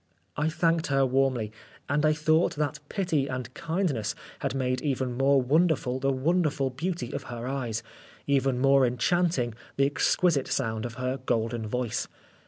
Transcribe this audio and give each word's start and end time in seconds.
I 0.35 0.49
thanked 0.49 0.87
her 0.87 1.05
warmly, 1.05 1.51
and 1.87 2.03
I 2.07 2.11
thought 2.13 2.55
that 2.55 2.79
pity 2.89 3.27
and 3.27 3.53
kindness 3.53 4.15
had 4.39 4.55
made 4.55 4.81
even 4.81 5.15
more 5.15 5.39
wonderful 5.39 5.99
the 5.99 6.11
wonderful 6.11 6.71
beauty 6.71 7.11
of 7.13 7.25
her 7.25 7.45
eyes, 7.47 7.83
even 8.25 8.57
more 8.57 8.83
enchanting, 8.83 9.53
the 9.75 9.85
exquisite 9.85 10.47
sound 10.47 10.87
of 10.87 10.95
her 10.95 11.17
golden 11.27 11.67
voice. 11.67 12.07